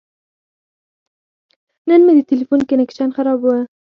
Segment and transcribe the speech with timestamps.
[1.87, 3.49] نن مې د تلیفون کنکشن خراب و.